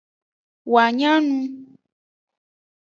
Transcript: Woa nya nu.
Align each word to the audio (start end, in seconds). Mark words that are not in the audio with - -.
Woa 0.71 0.85
nya 0.97 1.11
nu. 1.25 1.37